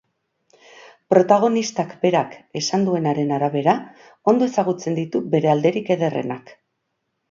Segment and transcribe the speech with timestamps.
[1.13, 3.79] Protagonistak berak esan duenaren arabera,
[4.35, 6.61] ondo ezagutzen ditu bere alderik ederrenak.